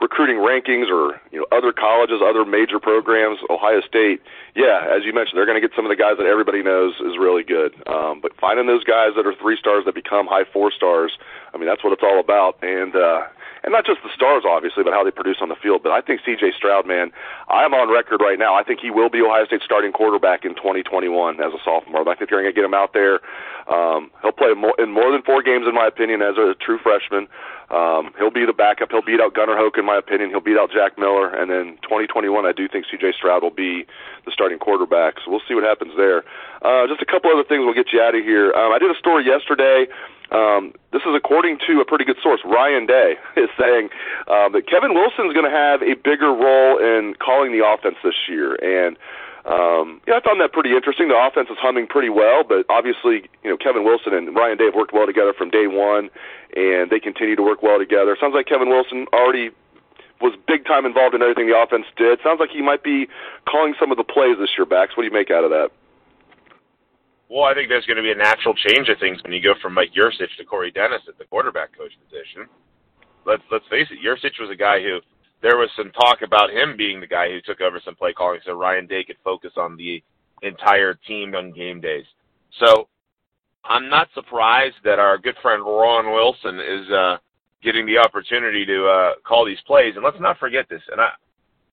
recruiting 0.00 0.36
rankings 0.36 0.90
or 0.90 1.20
you 1.30 1.38
know 1.40 1.46
other 1.52 1.72
colleges, 1.72 2.20
other 2.24 2.44
major 2.44 2.78
programs, 2.78 3.38
Ohio 3.50 3.80
State, 3.80 4.20
yeah, 4.54 4.86
as 4.90 5.04
you 5.04 5.12
mentioned, 5.12 5.38
they're 5.38 5.46
going 5.46 5.60
to 5.60 5.66
get 5.66 5.74
some 5.74 5.84
of 5.84 5.90
the 5.90 5.96
guys 5.96 6.16
that 6.18 6.26
everybody 6.26 6.62
knows 6.62 6.94
is 7.00 7.18
really 7.18 7.42
good. 7.42 7.74
Um, 7.86 8.20
but 8.20 8.32
finding 8.40 8.66
those 8.66 8.84
guys 8.84 9.10
that 9.16 9.26
are 9.26 9.34
three 9.34 9.56
stars 9.56 9.84
that 9.86 9.94
become 9.94 10.26
high 10.26 10.44
four 10.44 10.70
stars, 10.70 11.18
I 11.52 11.58
mean, 11.58 11.66
that's 11.66 11.82
what 11.82 11.92
it's 11.92 12.02
all 12.02 12.20
about. 12.20 12.62
And 12.62 12.94
uh, 12.94 13.26
and 13.64 13.72
not 13.72 13.86
just 13.86 14.04
the 14.04 14.12
stars, 14.14 14.44
obviously, 14.46 14.84
but 14.84 14.92
how 14.92 15.02
they 15.02 15.10
produce 15.10 15.38
on 15.40 15.48
the 15.48 15.56
field. 15.56 15.82
But 15.82 15.92
I 15.92 16.02
think 16.02 16.20
C.J. 16.24 16.52
Stroud, 16.52 16.86
man, 16.86 17.10
I'm 17.48 17.72
on 17.72 17.90
record 17.90 18.20
right 18.20 18.38
now. 18.38 18.54
I 18.54 18.62
think 18.62 18.80
he 18.80 18.90
will 18.90 19.08
be 19.08 19.22
Ohio 19.22 19.46
State's 19.46 19.64
starting 19.64 19.90
quarterback 19.90 20.44
in 20.44 20.54
2021 20.54 21.40
as 21.40 21.52
a 21.52 21.58
sophomore. 21.64 22.06
I 22.06 22.14
think 22.14 22.28
they're 22.28 22.44
going 22.44 22.44
to 22.44 22.52
get 22.52 22.64
him 22.64 22.74
out 22.74 22.92
there. 22.92 23.24
Um, 23.64 24.10
he'll 24.20 24.36
play 24.36 24.52
more, 24.52 24.74
in 24.78 24.92
more 24.92 25.10
than 25.10 25.22
four 25.22 25.42
games, 25.42 25.64
in 25.66 25.74
my 25.74 25.88
opinion, 25.88 26.20
as 26.20 26.36
a 26.36 26.54
true 26.60 26.78
freshman. 26.78 27.26
Um, 27.72 28.12
he'll 28.18 28.30
be 28.30 28.44
the 28.44 28.52
backup. 28.52 28.90
He'll 28.92 29.00
beat 29.00 29.20
out 29.20 29.32
Gunnar 29.32 29.56
Hoak, 29.56 29.78
in 29.78 29.86
my 29.86 29.96
opinion. 29.96 30.28
He'll 30.28 30.44
beat 30.44 30.60
out 30.60 30.68
Jack 30.70 30.98
Miller, 30.98 31.32
and 31.32 31.50
then 31.50 31.80
2021, 31.88 32.44
I 32.44 32.52
do 32.52 32.68
think 32.68 32.84
C.J. 32.90 33.16
Stroud 33.16 33.42
will 33.42 33.50
be 33.50 33.86
the 34.26 34.30
starting 34.30 34.58
quarterback. 34.58 35.16
So 35.24 35.30
we'll 35.30 35.44
see 35.48 35.54
what 35.54 35.64
happens 35.64 35.92
there. 35.96 36.20
Uh, 36.60 36.86
just 36.86 37.00
a 37.00 37.08
couple 37.08 37.32
other 37.32 37.44
things. 37.44 37.64
We'll 37.64 37.72
get 37.74 37.92
you 37.92 38.00
out 38.04 38.14
of 38.14 38.22
here. 38.22 38.52
Um, 38.52 38.72
I 38.72 38.78
did 38.78 38.90
a 38.90 38.98
story 38.98 39.24
yesterday. 39.24 39.88
Um, 40.30 40.72
this 40.92 41.02
is 41.02 41.12
according 41.14 41.58
to 41.66 41.80
a 41.80 41.84
pretty 41.84 42.04
good 42.04 42.16
source. 42.22 42.40
Ryan 42.44 42.86
Day 42.86 43.16
is 43.36 43.50
saying 43.58 43.90
um, 44.28 44.52
that 44.52 44.66
Kevin 44.68 44.94
Wilson 44.94 45.26
is 45.26 45.32
going 45.32 45.48
to 45.48 45.56
have 45.56 45.82
a 45.82 45.94
bigger 45.94 46.32
role 46.32 46.78
in 46.78 47.14
calling 47.20 47.52
the 47.52 47.64
offense 47.64 47.96
this 48.02 48.16
year, 48.28 48.56
and 48.56 48.96
um, 49.44 50.00
yeah, 50.08 50.16
I 50.16 50.20
found 50.24 50.40
that 50.40 50.52
pretty 50.52 50.72
interesting. 50.72 51.08
The 51.08 51.20
offense 51.20 51.52
is 51.52 51.60
humming 51.60 51.86
pretty 51.86 52.08
well, 52.08 52.44
but 52.48 52.64
obviously, 52.70 53.28
you 53.44 53.50
know, 53.50 53.58
Kevin 53.58 53.84
Wilson 53.84 54.14
and 54.14 54.34
Ryan 54.34 54.56
Day 54.56 54.64
have 54.72 54.74
worked 54.74 54.94
well 54.94 55.04
together 55.04 55.34
from 55.36 55.50
day 55.50 55.66
one, 55.68 56.08
and 56.56 56.88
they 56.88 56.98
continue 56.98 57.36
to 57.36 57.42
work 57.42 57.62
well 57.62 57.78
together. 57.78 58.16
Sounds 58.18 58.32
like 58.32 58.46
Kevin 58.46 58.70
Wilson 58.70 59.04
already 59.12 59.50
was 60.22 60.32
big 60.48 60.64
time 60.64 60.86
involved 60.86 61.14
in 61.14 61.20
everything 61.20 61.46
the 61.46 61.56
offense 61.56 61.84
did. 61.96 62.20
Sounds 62.24 62.40
like 62.40 62.48
he 62.48 62.62
might 62.62 62.82
be 62.82 63.06
calling 63.44 63.74
some 63.78 63.90
of 63.90 63.98
the 63.98 64.04
plays 64.04 64.38
this 64.40 64.48
year. 64.56 64.64
Bax, 64.64 64.96
what 64.96 65.02
do 65.02 65.08
you 65.08 65.12
make 65.12 65.30
out 65.30 65.44
of 65.44 65.50
that? 65.50 65.68
Well, 67.30 67.44
I 67.44 67.54
think 67.54 67.68
there's 67.68 67.86
going 67.86 67.96
to 67.96 68.02
be 68.02 68.12
a 68.12 68.16
natural 68.16 68.54
change 68.54 68.88
of 68.88 68.98
things 68.98 69.22
when 69.22 69.32
you 69.32 69.42
go 69.42 69.54
from 69.60 69.74
Mike 69.74 69.92
Yurcich 69.96 70.36
to 70.36 70.44
Corey 70.44 70.70
Dennis 70.70 71.02
at 71.08 71.18
the 71.18 71.24
quarterback 71.24 71.76
coach 71.76 71.92
position. 72.04 72.48
Let's 73.26 73.42
let's 73.50 73.66
face 73.70 73.88
it, 73.90 74.04
Yurcich 74.04 74.38
was 74.38 74.50
a 74.50 74.56
guy 74.56 74.82
who 74.82 75.00
there 75.40 75.56
was 75.56 75.70
some 75.76 75.90
talk 75.92 76.22
about 76.22 76.50
him 76.50 76.76
being 76.76 77.00
the 77.00 77.06
guy 77.06 77.28
who 77.30 77.40
took 77.40 77.60
over 77.60 77.80
some 77.84 77.94
play 77.96 78.12
calling 78.12 78.40
so 78.44 78.52
Ryan 78.52 78.86
Day 78.86 79.04
could 79.04 79.16
focus 79.24 79.52
on 79.56 79.76
the 79.76 80.02
entire 80.42 80.94
team 81.06 81.34
on 81.34 81.52
game 81.52 81.80
days. 81.80 82.04
So 82.60 82.88
I'm 83.64 83.88
not 83.88 84.08
surprised 84.14 84.76
that 84.84 84.98
our 84.98 85.18
good 85.18 85.36
friend 85.42 85.62
Ron 85.62 86.12
Wilson 86.12 86.60
is 86.60 86.90
uh, 86.90 87.16
getting 87.62 87.86
the 87.86 87.98
opportunity 87.98 88.66
to 88.66 88.86
uh, 88.86 89.12
call 89.26 89.44
these 89.44 89.60
plays. 89.66 89.94
And 89.96 90.04
let's 90.04 90.20
not 90.20 90.38
forget 90.38 90.66
this. 90.68 90.82
And 90.92 91.00
I, 91.00 91.10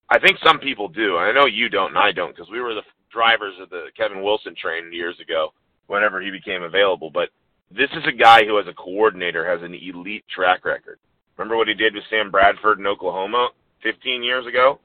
I 0.09 0.19
think 0.19 0.37
some 0.43 0.59
people 0.59 0.87
do. 0.87 1.17
I 1.17 1.31
know 1.31 1.45
you 1.45 1.69
don't, 1.69 1.89
and 1.89 1.97
I 1.97 2.11
don't, 2.11 2.35
because 2.35 2.49
we 2.51 2.61
were 2.61 2.73
the 2.73 2.83
drivers 3.11 3.55
of 3.61 3.69
the 3.69 3.85
Kevin 3.97 4.23
Wilson 4.23 4.55
train 4.55 4.91
years 4.93 5.19
ago, 5.19 5.53
whenever 5.87 6.21
he 6.21 6.31
became 6.31 6.63
available. 6.63 7.09
But 7.09 7.29
this 7.69 7.89
is 7.91 8.03
a 8.07 8.11
guy 8.11 8.45
who, 8.45 8.59
as 8.59 8.67
a 8.67 8.73
coordinator, 8.73 9.47
has 9.47 9.61
an 9.61 9.73
elite 9.73 10.25
track 10.33 10.65
record. 10.65 10.99
Remember 11.37 11.57
what 11.57 11.67
he 11.67 11.73
did 11.73 11.93
with 11.93 12.03
Sam 12.09 12.31
Bradford 12.31 12.79
in 12.79 12.87
Oklahoma? 12.87 13.49
15 13.83 14.23
years 14.23 14.45
ago. 14.45 14.79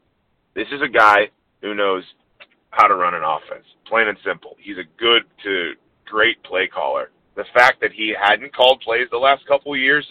This 0.54 0.68
is 0.72 0.80
a 0.82 0.88
guy 0.88 1.28
who 1.60 1.74
knows 1.74 2.02
how 2.70 2.86
to 2.86 2.94
run 2.94 3.14
an 3.14 3.22
offense, 3.22 3.66
plain 3.86 4.08
and 4.08 4.18
simple. 4.24 4.56
He's 4.58 4.78
a 4.78 4.88
good 4.98 5.22
to 5.44 5.72
great 6.06 6.42
play 6.44 6.66
caller. 6.66 7.10
The 7.36 7.44
fact 7.52 7.80
that 7.82 7.92
he 7.92 8.14
hadn't 8.18 8.54
called 8.54 8.80
plays 8.80 9.08
the 9.10 9.18
last 9.18 9.46
couple 9.46 9.76
years, 9.76 10.06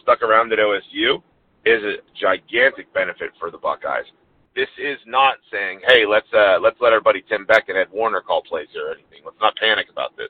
stuck 0.00 0.22
around 0.22 0.52
at 0.52 0.58
OSU, 0.58 1.22
is 1.64 1.82
a 1.82 1.96
gigantic 2.18 2.92
benefit 2.94 3.30
for 3.38 3.50
the 3.50 3.58
Buckeyes. 3.58 4.06
This 4.54 4.68
is 4.78 4.98
not 5.06 5.36
saying, 5.50 5.80
"Hey, 5.86 6.04
let's 6.06 6.32
uh, 6.32 6.58
let's 6.60 6.80
let 6.80 6.92
our 6.92 7.00
buddy 7.00 7.22
Tim 7.28 7.46
Beck 7.46 7.68
and 7.68 7.78
Ed 7.78 7.88
Warinner 7.92 8.22
call 8.22 8.42
plays 8.42 8.68
or 8.76 8.92
anything." 8.92 9.22
Let's 9.24 9.40
not 9.40 9.56
panic 9.56 9.88
about 9.90 10.16
this. 10.16 10.28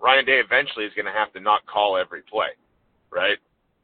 Ryan 0.00 0.24
Day 0.24 0.40
eventually 0.40 0.84
is 0.84 0.94
going 0.94 1.06
to 1.06 1.12
have 1.12 1.32
to 1.32 1.40
not 1.40 1.66
call 1.66 1.96
every 1.96 2.22
play, 2.22 2.48
right? 3.10 3.38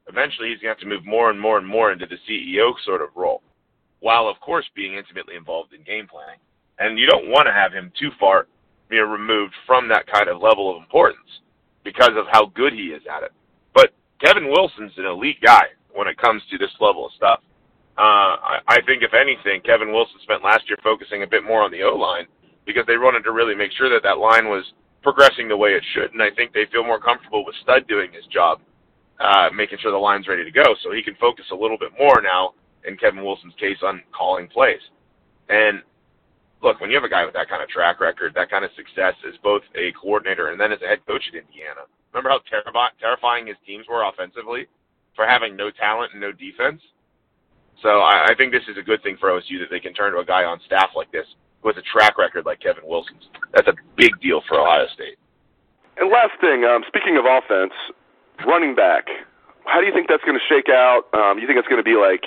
Eventually, 0.09 0.51
he's 0.51 0.59
going 0.59 0.75
to 0.75 0.81
have 0.81 0.81
to 0.81 0.87
move 0.87 1.05
more 1.05 1.31
and 1.31 1.41
more 1.41 1.59
and 1.59 1.67
more 1.67 1.93
into 1.93 2.07
the 2.07 2.17
CEO 2.29 2.73
sort 2.85 3.03
of 3.03 3.09
role 3.15 3.43
while 4.05 4.29
of 4.29 4.39
course 4.41 4.67
being 4.77 4.95
intimately 4.95 5.35
involved 5.35 5.73
in 5.73 5.83
game 5.83 6.07
planning. 6.07 6.39
And 6.79 6.99
you 6.99 7.07
don't 7.07 7.31
want 7.31 7.47
to 7.47 7.53
have 7.53 7.73
him 7.73 7.91
too 7.99 8.11
far 8.21 8.47
you 8.91 8.99
know, 8.99 9.11
removed 9.11 9.55
from 9.67 9.89
that 9.89 10.07
kind 10.07 10.29
of 10.29 10.43
level 10.43 10.71
of 10.71 10.83
importance 10.83 11.41
because 11.85 12.11
of 12.15 12.27
how 12.31 12.53
good 12.55 12.75
he 12.75 12.93
is 12.93 13.01
at 13.11 13.23
it. 13.23 13.33
But 13.73 13.95
Kevin 14.23 14.51
Wilson's 14.51 14.93
an 14.99 15.07
elite 15.07 15.41
guy 15.41 15.73
when 15.95 16.07
it 16.07 16.19
comes 16.19 16.43
to 16.51 16.59
this 16.59 16.71
level 16.81 17.07
of 17.07 17.13
stuff. 17.17 17.41
Uh, 17.97 18.35
I, 18.43 18.59
I 18.67 18.79
think 18.87 19.03
if 19.03 19.15
anything, 19.15 19.61
Kevin 19.63 19.93
Wilson 19.93 20.19
spent 20.23 20.43
last 20.43 20.69
year 20.69 20.79
focusing 20.83 21.23
a 21.23 21.27
bit 21.27 21.45
more 21.45 21.63
on 21.63 21.71
the 21.71 21.83
O 21.83 21.95
line 21.95 22.27
because 22.67 22.85
they 22.87 22.99
wanted 22.99 23.23
to 23.23 23.33
really 23.33 23.55
make 23.55 23.71
sure 23.73 23.89
that 23.89 24.03
that 24.03 24.19
line 24.19 24.49
was 24.49 24.65
progressing 25.03 25.49
the 25.49 25.57
way 25.57 25.71
it 25.71 25.85
should. 25.95 26.13
And 26.13 26.23
I 26.23 26.31
think 26.35 26.53
they 26.53 26.67
feel 26.73 26.83
more 26.83 26.99
comfortable 26.99 27.45
with 27.45 27.55
Stud 27.63 27.87
doing 27.87 28.11
his 28.13 28.25
job, 28.27 28.61
uh, 29.21 29.51
making 29.55 29.79
sure 29.81 29.93
the 29.93 29.99
line's 29.99 30.27
ready 30.27 30.45
to 30.45 30.51
go, 30.51 30.75
so 30.83 30.91
he 30.91 31.03
can 31.03 31.15
focus 31.21 31.45
a 31.53 31.55
little 31.55 31.79
bit 31.79 31.93
more 31.99 32.21
now 32.23 32.55
in 32.87 32.97
Kevin 32.97 33.23
Wilson's 33.23 33.55
case 33.61 33.79
on 33.83 34.03
calling 34.17 34.49
plays. 34.49 34.81
And 35.49 35.83
look, 36.63 36.81
when 36.81 36.91
you 36.91 36.97
have 36.97 37.05
a 37.05 37.09
guy 37.09 37.25
with 37.25 37.35
that 37.35 37.49
kind 37.49 37.63
of 37.63 37.69
track 37.69 38.01
record, 38.01 38.33
that 38.35 38.51
kind 38.51 38.65
of 38.65 38.71
success 38.75 39.15
as 39.29 39.35
both 39.43 39.63
a 39.77 39.93
coordinator 39.93 40.51
and 40.51 40.59
then 40.59 40.73
as 40.73 40.81
a 40.83 40.89
head 40.89 41.05
coach 41.07 41.23
at 41.29 41.39
Indiana, 41.39 41.87
remember 42.13 42.31
how 42.31 42.41
ter- 42.49 42.65
terrifying 42.99 43.47
his 43.47 43.57
teams 43.67 43.87
were 43.89 44.09
offensively 44.09 44.67
for 45.15 45.27
having 45.27 45.55
no 45.55 45.71
talent 45.71 46.13
and 46.13 46.21
no 46.21 46.33
defense? 46.33 46.81
So 47.83 48.01
I, 48.01 48.33
I 48.33 48.35
think 48.37 48.53
this 48.53 48.65
is 48.69 48.77
a 48.79 48.83
good 48.83 49.03
thing 49.03 49.17
for 49.19 49.31
OSU 49.31 49.61
that 49.61 49.71
they 49.71 49.81
can 49.81 49.93
turn 49.95 50.13
to 50.13 50.19
a 50.19 50.25
guy 50.25 50.45
on 50.45 50.61
staff 50.67 50.91
like 50.97 51.11
this 51.13 51.27
with 51.63 51.77
a 51.77 51.83
track 51.83 52.19
record 52.19 52.47
like 52.47 52.61
Kevin 52.61 52.85
Wilson's. 52.87 53.29
That's 53.53 53.69
a 53.69 53.75
big 53.97 54.21
deal 54.21 54.43
for 54.49 54.61
Ohio 54.61 54.87
State. 54.95 55.19
And 55.97 56.11
last 56.11 56.35
thing, 56.41 56.65
um, 56.65 56.83
speaking 56.89 57.17
of 57.17 57.25
offense, 57.25 57.73
running 58.47 58.75
back, 58.75 59.07
how 59.65 59.81
do 59.81 59.87
you 59.87 59.93
think 59.93 60.09
that's 60.09 60.25
going 60.25 60.39
to 60.39 60.47
shake 60.49 60.69
out? 60.69 61.07
Um, 61.15 61.39
you 61.39 61.47
think 61.47 61.59
it's 61.59 61.69
going 61.69 61.83
to 61.83 61.87
be 61.87 61.97
like 61.97 62.25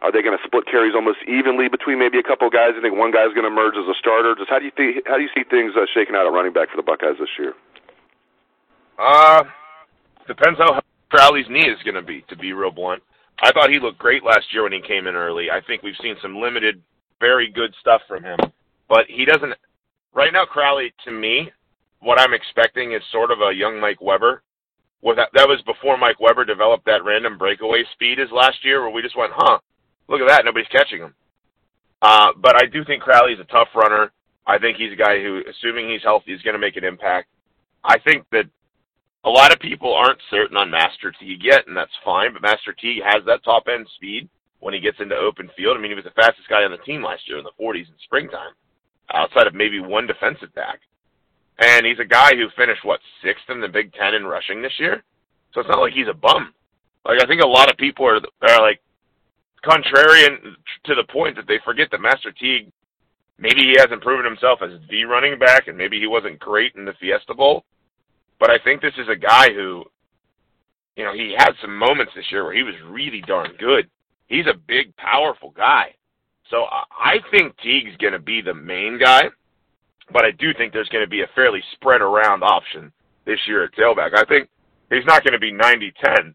are 0.00 0.12
they 0.12 0.22
going 0.22 0.36
to 0.36 0.44
split 0.46 0.66
carries 0.66 0.94
almost 0.94 1.18
evenly 1.26 1.68
between 1.68 1.98
maybe 1.98 2.18
a 2.18 2.22
couple 2.22 2.46
of 2.46 2.52
guys? 2.52 2.78
I 2.78 2.80
think 2.80 2.94
one 2.94 3.10
guy's 3.10 3.34
going 3.34 3.42
to 3.42 3.50
emerge 3.50 3.74
as 3.74 3.86
a 3.90 3.98
starter. 3.98 4.34
Just 4.38 4.50
how 4.50 4.58
do 4.58 4.64
you 4.64 4.70
think? 4.76 5.02
How 5.06 5.16
do 5.16 5.22
you 5.22 5.32
see 5.34 5.42
things 5.42 5.72
uh, 5.74 5.86
shaking 5.92 6.14
out 6.14 6.26
at 6.26 6.32
running 6.32 6.52
back 6.52 6.70
for 6.70 6.76
the 6.76 6.86
Buckeyes 6.86 7.18
this 7.18 7.30
year? 7.38 7.54
Uh, 8.98 9.42
depends 10.26 10.58
how 10.58 10.80
Crowley's 11.10 11.46
knee 11.50 11.66
is 11.66 11.82
going 11.82 11.98
to 11.98 12.02
be. 12.02 12.22
To 12.28 12.36
be 12.36 12.52
real 12.52 12.70
blunt, 12.70 13.02
I 13.40 13.52
thought 13.52 13.70
he 13.70 13.78
looked 13.78 13.98
great 13.98 14.24
last 14.24 14.52
year 14.52 14.64
when 14.64 14.72
he 14.72 14.80
came 14.80 15.06
in 15.06 15.14
early. 15.14 15.50
I 15.50 15.60
think 15.60 15.82
we've 15.82 15.94
seen 16.02 16.16
some 16.20 16.40
limited, 16.40 16.82
very 17.20 17.50
good 17.50 17.74
stuff 17.80 18.02
from 18.08 18.24
him, 18.24 18.38
but 18.88 19.06
he 19.08 19.24
doesn't. 19.24 19.54
Right 20.12 20.32
now, 20.32 20.44
Crowley, 20.44 20.92
to 21.04 21.12
me, 21.12 21.50
what 22.00 22.18
I'm 22.18 22.34
expecting 22.34 22.92
is 22.92 23.02
sort 23.12 23.30
of 23.30 23.38
a 23.40 23.54
young 23.54 23.80
Mike 23.80 24.00
Weber. 24.00 24.42
Was 25.00 25.16
that 25.16 25.28
that 25.34 25.46
was 25.46 25.62
before 25.62 25.96
Mike 25.96 26.18
Weber 26.18 26.44
developed 26.44 26.84
that 26.86 27.04
random 27.04 27.38
breakaway 27.38 27.84
speed 27.92 28.18
as 28.18 28.30
last 28.32 28.64
year, 28.64 28.82
where 28.82 28.90
we 28.90 29.02
just 29.02 29.16
went, 29.16 29.32
huh? 29.34 29.58
Look 30.08 30.20
at 30.20 30.28
that. 30.28 30.44
Nobody's 30.44 30.68
catching 30.68 31.00
him. 31.00 31.14
Uh, 32.02 32.28
but 32.36 32.56
I 32.56 32.66
do 32.66 32.84
think 32.84 33.02
Crowley's 33.02 33.38
a 33.40 33.44
tough 33.44 33.68
runner. 33.74 34.10
I 34.46 34.58
think 34.58 34.78
he's 34.78 34.92
a 34.92 34.96
guy 34.96 35.20
who, 35.22 35.42
assuming 35.48 35.88
he's 35.88 36.02
healthy, 36.02 36.32
is 36.32 36.42
going 36.42 36.54
to 36.54 36.60
make 36.60 36.76
an 36.76 36.84
impact. 36.84 37.28
I 37.84 37.98
think 37.98 38.24
that 38.32 38.44
a 39.28 39.30
lot 39.30 39.52
of 39.52 39.60
people 39.60 39.94
aren't 39.94 40.20
certain 40.30 40.56
on 40.56 40.70
Master 40.70 41.12
Teague 41.12 41.44
yet, 41.44 41.66
and 41.66 41.76
that's 41.76 41.92
fine. 42.04 42.32
But 42.32 42.42
Master 42.42 42.72
Teague 42.72 43.02
has 43.04 43.22
that 43.26 43.44
top 43.44 43.64
end 43.68 43.86
speed 43.94 44.28
when 44.60 44.74
he 44.74 44.80
gets 44.80 44.98
into 45.00 45.14
open 45.14 45.50
field. 45.56 45.76
I 45.76 45.80
mean, 45.80 45.90
he 45.90 45.94
was 45.94 46.04
the 46.04 46.22
fastest 46.22 46.48
guy 46.48 46.64
on 46.64 46.70
the 46.70 46.78
team 46.78 47.02
last 47.02 47.28
year 47.28 47.38
in 47.38 47.44
the 47.44 47.62
40s 47.62 47.88
in 47.88 47.94
springtime, 48.04 48.52
outside 49.12 49.46
of 49.46 49.54
maybe 49.54 49.80
one 49.80 50.06
defensive 50.06 50.54
back. 50.54 50.80
And 51.58 51.84
he's 51.84 51.98
a 51.98 52.04
guy 52.04 52.34
who 52.34 52.48
finished 52.56 52.84
what 52.84 53.00
sixth 53.22 53.44
in 53.50 53.60
the 53.60 53.68
Big 53.68 53.92
Ten 53.92 54.14
in 54.14 54.24
rushing 54.24 54.62
this 54.62 54.78
year. 54.78 55.02
So 55.52 55.60
it's 55.60 55.68
not 55.68 55.80
like 55.80 55.92
he's 55.92 56.08
a 56.08 56.14
bum. 56.14 56.54
Like 57.04 57.22
I 57.22 57.26
think 57.26 57.42
a 57.42 57.46
lot 57.46 57.70
of 57.70 57.76
people 57.76 58.06
are 58.06 58.20
are 58.42 58.60
like, 58.62 58.80
contrarian 59.64 60.54
to 60.84 60.94
the 60.94 61.04
point 61.10 61.34
that 61.36 61.48
they 61.48 61.58
forget 61.64 61.90
that 61.90 62.00
Master 62.00 62.30
Teague 62.30 62.70
maybe 63.38 63.62
he 63.62 63.74
hasn't 63.78 64.02
proven 64.02 64.24
himself 64.24 64.60
as 64.62 64.72
the 64.90 65.04
running 65.04 65.38
back, 65.38 65.68
and 65.68 65.78
maybe 65.78 65.98
he 65.98 66.06
wasn't 66.06 66.38
great 66.38 66.74
in 66.74 66.84
the 66.84 66.92
Fiesta 67.00 67.34
Bowl. 67.34 67.64
But 68.40 68.50
I 68.50 68.58
think 68.58 68.80
this 68.80 68.94
is 68.98 69.08
a 69.08 69.16
guy 69.16 69.48
who, 69.52 69.84
you 70.96 71.04
know, 71.04 71.12
he 71.12 71.34
had 71.36 71.52
some 71.60 71.76
moments 71.76 72.12
this 72.14 72.30
year 72.30 72.44
where 72.44 72.54
he 72.54 72.62
was 72.62 72.74
really 72.86 73.22
darn 73.26 73.52
good. 73.58 73.88
He's 74.26 74.46
a 74.46 74.56
big, 74.66 74.94
powerful 74.96 75.50
guy. 75.50 75.94
So 76.50 76.64
I 76.64 77.18
think 77.30 77.56
Teague's 77.58 77.96
going 77.98 78.12
to 78.12 78.18
be 78.18 78.40
the 78.40 78.54
main 78.54 78.98
guy, 78.98 79.24
but 80.12 80.24
I 80.24 80.30
do 80.32 80.54
think 80.54 80.72
there's 80.72 80.88
going 80.88 81.04
to 81.04 81.10
be 81.10 81.22
a 81.22 81.30
fairly 81.34 81.62
spread 81.74 82.00
around 82.00 82.42
option 82.42 82.92
this 83.26 83.40
year 83.46 83.64
at 83.64 83.74
tailback. 83.74 84.16
I 84.16 84.24
think 84.24 84.48
he's 84.90 85.04
not 85.04 85.24
going 85.24 85.34
to 85.34 85.38
be 85.38 85.52
90-10 85.52 86.34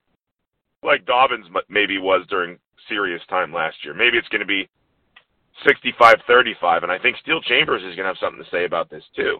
like 0.83 1.05
Dobbins 1.05 1.47
maybe 1.69 1.97
was 1.97 2.25
during 2.29 2.59
serious 2.89 3.21
time 3.29 3.53
last 3.53 3.77
year. 3.83 3.93
Maybe 3.93 4.17
it's 4.17 4.27
going 4.27 4.41
to 4.41 4.45
be 4.45 4.69
65-35, 5.65 6.83
and 6.83 6.91
I 6.91 6.99
think 6.99 7.17
Steele 7.21 7.41
Chambers 7.41 7.81
is 7.81 7.95
going 7.95 8.03
to 8.03 8.05
have 8.05 8.17
something 8.19 8.43
to 8.43 8.49
say 8.49 8.65
about 8.65 8.89
this 8.89 9.03
too. 9.15 9.37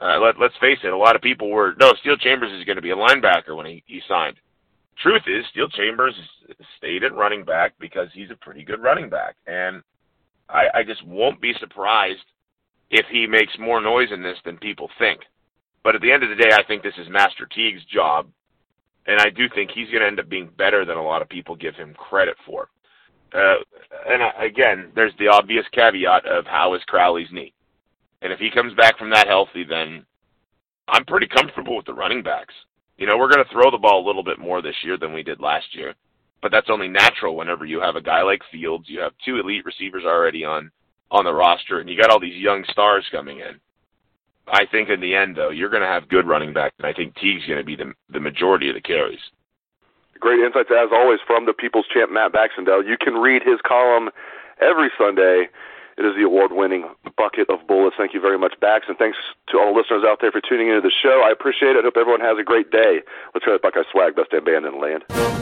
Uh, 0.00 0.18
let, 0.20 0.38
let's 0.40 0.56
face 0.60 0.78
it, 0.82 0.92
a 0.92 0.96
lot 0.96 1.16
of 1.16 1.22
people 1.22 1.50
were 1.50 1.74
no 1.78 1.92
Steele 2.00 2.16
Chambers 2.16 2.52
is 2.52 2.64
going 2.64 2.76
to 2.76 2.82
be 2.82 2.90
a 2.90 2.96
linebacker 2.96 3.56
when 3.56 3.66
he, 3.66 3.82
he 3.86 4.00
signed. 4.08 4.36
Truth 5.02 5.22
is, 5.26 5.44
Steele 5.50 5.68
Chambers 5.68 6.14
stayed 6.76 7.04
at 7.04 7.14
running 7.14 7.44
back 7.44 7.72
because 7.78 8.08
he's 8.12 8.30
a 8.30 8.36
pretty 8.36 8.64
good 8.64 8.82
running 8.82 9.08
back, 9.08 9.36
and 9.46 9.82
I, 10.48 10.66
I 10.74 10.82
just 10.82 11.04
won't 11.06 11.40
be 11.40 11.54
surprised 11.60 12.24
if 12.90 13.06
he 13.10 13.26
makes 13.26 13.52
more 13.58 13.80
noise 13.80 14.08
in 14.12 14.22
this 14.22 14.38
than 14.44 14.58
people 14.58 14.90
think. 14.98 15.20
But 15.82 15.94
at 15.94 16.02
the 16.02 16.12
end 16.12 16.22
of 16.22 16.28
the 16.28 16.36
day, 16.36 16.50
I 16.52 16.62
think 16.64 16.82
this 16.82 16.94
is 16.98 17.08
Master 17.08 17.46
Teague's 17.46 17.84
job 17.86 18.26
and 19.06 19.20
I 19.20 19.30
do 19.30 19.48
think 19.48 19.70
he's 19.70 19.88
going 19.88 20.00
to 20.00 20.06
end 20.06 20.20
up 20.20 20.28
being 20.28 20.50
better 20.56 20.84
than 20.84 20.96
a 20.96 21.02
lot 21.02 21.22
of 21.22 21.28
people 21.28 21.56
give 21.56 21.74
him 21.74 21.94
credit 21.94 22.36
for. 22.46 22.68
Uh, 23.34 23.56
and 24.08 24.22
again, 24.38 24.92
there's 24.94 25.14
the 25.18 25.28
obvious 25.28 25.64
caveat 25.72 26.26
of 26.26 26.44
how 26.46 26.74
is 26.74 26.82
Crowley's 26.86 27.32
knee, 27.32 27.52
and 28.22 28.32
if 28.32 28.38
he 28.38 28.50
comes 28.50 28.74
back 28.74 28.98
from 28.98 29.10
that 29.10 29.26
healthy, 29.26 29.64
then 29.64 30.06
I'm 30.88 31.04
pretty 31.04 31.26
comfortable 31.26 31.76
with 31.76 31.86
the 31.86 31.94
running 31.94 32.22
backs. 32.22 32.54
You 32.96 33.06
know, 33.06 33.18
we're 33.18 33.30
going 33.30 33.44
to 33.44 33.52
throw 33.52 33.70
the 33.70 33.78
ball 33.78 34.04
a 34.04 34.06
little 34.06 34.22
bit 34.22 34.38
more 34.38 34.62
this 34.62 34.76
year 34.84 34.96
than 34.96 35.12
we 35.12 35.22
did 35.22 35.40
last 35.40 35.74
year, 35.74 35.94
but 36.40 36.52
that's 36.52 36.70
only 36.70 36.88
natural 36.88 37.36
whenever 37.36 37.64
you 37.64 37.80
have 37.80 37.96
a 37.96 38.02
guy 38.02 38.22
like 38.22 38.40
Fields, 38.50 38.84
you 38.88 39.00
have 39.00 39.12
two 39.24 39.38
elite 39.38 39.64
receivers 39.64 40.04
already 40.04 40.44
on 40.44 40.70
on 41.10 41.24
the 41.24 41.32
roster, 41.32 41.80
and 41.80 41.90
you 41.90 42.00
got 42.00 42.10
all 42.10 42.20
these 42.20 42.40
young 42.40 42.64
stars 42.70 43.04
coming 43.12 43.40
in. 43.40 43.60
I 44.48 44.64
think 44.66 44.88
in 44.88 45.00
the 45.00 45.14
end, 45.14 45.36
though, 45.36 45.50
you're 45.50 45.68
going 45.68 45.82
to 45.82 45.88
have 45.88 46.08
good 46.08 46.26
running 46.26 46.52
back, 46.52 46.72
and 46.78 46.86
I 46.86 46.92
think 46.92 47.14
Teague's 47.16 47.46
going 47.46 47.58
to 47.58 47.64
be 47.64 47.76
the 47.76 47.92
the 48.10 48.20
majority 48.20 48.68
of 48.68 48.74
the 48.74 48.80
carries. 48.80 49.20
Great 50.20 50.40
insights 50.40 50.70
as 50.70 50.88
always 50.92 51.18
from 51.26 51.46
the 51.46 51.52
People's 51.52 51.86
Champ 51.92 52.10
Matt 52.12 52.32
Baxendale. 52.32 52.84
You 52.84 52.96
can 52.96 53.14
read 53.14 53.42
his 53.42 53.60
column 53.66 54.10
every 54.60 54.90
Sunday. 54.96 55.48
It 55.98 56.04
is 56.04 56.14
the 56.16 56.22
award-winning 56.22 56.88
bucket 57.16 57.50
of 57.50 57.66
bullets. 57.66 57.96
Thank 57.98 58.14
you 58.14 58.20
very 58.20 58.38
much, 58.38 58.54
Bax, 58.60 58.86
and 58.88 58.96
thanks 58.96 59.18
to 59.48 59.58
all 59.58 59.74
the 59.74 59.80
listeners 59.80 60.04
out 60.06 60.18
there 60.20 60.32
for 60.32 60.40
tuning 60.40 60.68
into 60.68 60.80
the 60.80 60.90
show. 60.90 61.22
I 61.24 61.30
appreciate 61.30 61.76
it. 61.76 61.84
Hope 61.84 61.96
everyone 61.96 62.20
has 62.20 62.38
a 62.38 62.44
great 62.44 62.70
day. 62.70 63.00
Let's 63.34 63.44
hear 63.44 63.54
that 63.54 63.62
Buckeye 63.62 63.82
swag, 63.90 64.16
best 64.16 64.30
damn 64.30 64.44
band 64.44 64.64
in 64.66 64.72
the 64.72 64.78
land. 64.78 65.41